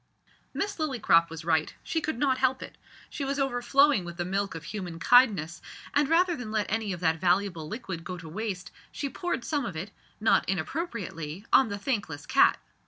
[0.51, 2.75] Miss Lillycrop was right, she could not help it.
[3.07, 5.61] She was overflowing with the milk of human kindness,
[5.93, 9.63] and, rather than let any of that valuable liquid go to waste, she poured some
[9.63, 12.57] of it, not inappropriately, on the thankless cat.